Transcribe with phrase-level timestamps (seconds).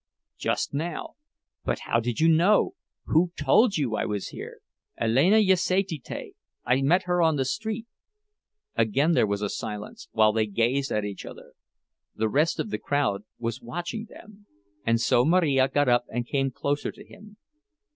[0.39, 1.13] "Just now."
[1.63, 4.61] "But how did you know—who told you I was here?"
[4.99, 6.31] "Alena Jasaityte.
[6.65, 7.85] I met her on the street."
[8.75, 11.53] Again there was a silence, while they gazed at each other.
[12.15, 14.47] The rest of the crowd was watching them,
[14.87, 17.37] and so Marija got up and came closer to him.